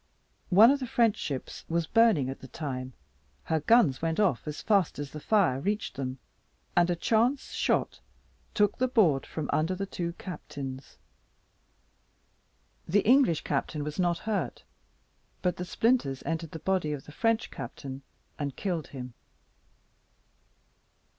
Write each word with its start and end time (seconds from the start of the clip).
One 0.49 0.71
of 0.71 0.79
the 0.79 0.87
French 0.87 1.15
ships 1.15 1.63
was 1.69 1.85
burning 1.85 2.27
at 2.27 2.39
the 2.39 2.47
time; 2.47 2.93
her 3.43 3.59
guns 3.59 4.01
went 4.01 4.19
off 4.19 4.47
as 4.47 4.59
fast 4.63 4.97
as 4.97 5.11
the 5.11 5.19
fire 5.19 5.59
reached 5.59 5.95
them; 5.95 6.17
and 6.75 6.89
a 6.89 6.95
chance 6.95 7.51
shot 7.51 7.99
took 8.55 8.79
the 8.79 8.87
board 8.87 9.27
from 9.27 9.47
under 9.53 9.75
the 9.75 9.85
two 9.85 10.13
captains: 10.13 10.97
the 12.87 13.01
English 13.05 13.41
captain 13.43 13.83
was 13.83 13.99
not 13.99 14.17
hurt; 14.25 14.63
but 15.43 15.57
the 15.57 15.65
splinters 15.65 16.23
entered 16.25 16.49
the 16.49 16.57
body 16.57 16.93
of 16.93 17.05
the 17.05 17.11
French 17.11 17.51
captain, 17.51 18.01
and 18.39 18.55
killed 18.55 18.87
him. 18.87 19.13